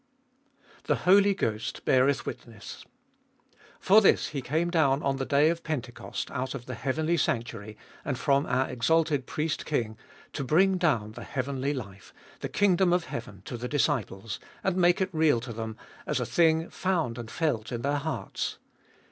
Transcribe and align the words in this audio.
2. 0.79 0.83
The 0.85 0.95
Holy 1.01 1.35
Ghost 1.35 1.85
beareth 1.85 2.25
witness. 2.25 2.85
For 3.79 4.01
this 4.01 4.29
He 4.29 4.41
came 4.41 4.71
down 4.71 5.03
on 5.03 5.17
the 5.17 5.27
day 5.27 5.49
of 5.51 5.63
Pentecost 5.63 6.31
out 6.31 6.55
of 6.55 6.65
the 6.65 6.73
heavenly 6.73 7.17
sanctuary 7.17 7.77
and 8.03 8.17
from 8.17 8.47
our 8.47 8.67
exalted 8.67 9.27
Priest 9.27 9.63
King, 9.63 9.95
to 10.33 10.43
bring 10.43 10.79
down 10.79 11.11
the 11.11 11.23
heavenly 11.23 11.71
life, 11.75 12.15
the 12.39 12.49
king 12.49 12.75
dom 12.75 12.93
of 12.93 13.03
heaven 13.03 13.43
to 13.45 13.57
the 13.57 13.67
disciples, 13.67 14.39
and 14.63 14.75
make 14.75 15.01
it 15.01 15.09
real 15.13 15.39
to 15.39 15.53
them, 15.53 15.77
as 16.07 16.19
a 16.19 16.25
thing 16.25 16.67
found 16.71 17.19
and 17.19 17.29
felt 17.29 17.71
in 17.71 17.83
their 17.83 17.97
hearts. 17.97 18.57